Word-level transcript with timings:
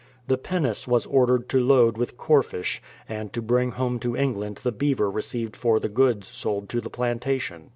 The 0.25 0.37
pinnace 0.39 0.87
was 0.87 1.05
ordered 1.05 1.47
to 1.49 1.59
load 1.59 1.95
with 1.95 2.17
corfish, 2.17 2.81
and 3.07 3.31
to 3.33 3.39
bring 3.43 3.73
home 3.73 3.99
to 3.99 4.17
England 4.17 4.61
the 4.63 4.71
beaver 4.71 5.11
received 5.11 5.55
for 5.55 5.79
the 5.79 5.89
goods 5.89 6.27
sold 6.27 6.69
to 6.69 6.81
the 6.81 6.89
plantation. 6.89 7.69